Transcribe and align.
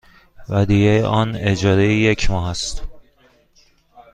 ودیعه 0.49 1.05
آن 1.05 1.35
اجاره 1.35 1.93
یک 1.93 2.31
ماه 2.31 2.49
است. 2.49 2.83